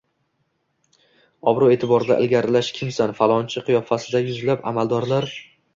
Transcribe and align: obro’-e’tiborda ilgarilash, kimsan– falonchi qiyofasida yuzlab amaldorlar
obro’-e’tiborda 1.51 2.19
ilgarilash, 2.25 2.73
kimsan– 2.79 3.15
falonchi 3.21 3.67
qiyofasida 3.71 4.25
yuzlab 4.29 4.71
amaldorlar 4.75 5.35